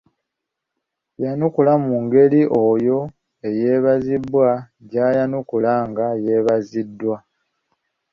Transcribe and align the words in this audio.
Yanukula 1.23 1.73
mu 1.85 1.95
ngeri 2.03 2.41
oyo 2.67 2.99
eyeebazibwa 3.47 4.47
gyayanukula 4.89 5.73
nga 5.89 6.07
yeebaziddwa. 6.23 7.17